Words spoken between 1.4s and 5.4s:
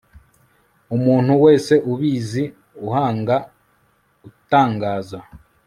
wese ubizi uhanga utangaza